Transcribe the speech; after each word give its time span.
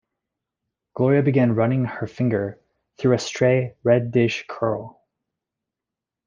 Gloria 0.95 1.21
began 1.21 1.53
running 1.53 1.85
her 1.85 2.07
finger 2.07 2.59
through 2.97 3.13
a 3.13 3.19
stray 3.19 3.75
red-dish 3.83 4.45
curl. 4.49 4.99